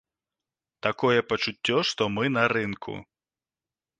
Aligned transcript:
Такое 0.87 1.19
пачуццё, 1.33 1.77
што 1.91 2.01
мы 2.15 2.25
на 2.39 2.43
рынку. 2.57 2.97